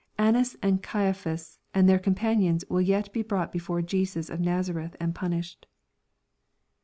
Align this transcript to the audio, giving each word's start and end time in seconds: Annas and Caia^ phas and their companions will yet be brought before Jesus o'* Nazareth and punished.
Annas 0.17 0.57
and 0.63 0.81
Caia^ 0.81 1.15
phas 1.15 1.59
and 1.75 1.87
their 1.87 1.99
companions 1.99 2.65
will 2.67 2.81
yet 2.81 3.13
be 3.13 3.21
brought 3.21 3.51
before 3.51 3.83
Jesus 3.83 4.31
o'* 4.31 4.35
Nazareth 4.35 4.95
and 4.99 5.13
punished. 5.13 5.67